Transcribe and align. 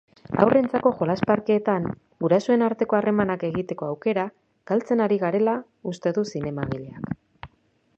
Haurrentzako 0.43 0.91
jolas-parkeetan 1.01 1.85
gurasoen 2.25 2.65
arteko 2.69 2.99
harremanak 3.01 3.47
egiteko 3.51 3.91
aukera 3.93 4.27
galtzen 4.73 5.05
ari 5.09 5.23
garela 5.27 5.59
uste 5.95 6.17
du 6.19 6.27
zinemagileak. 6.35 7.51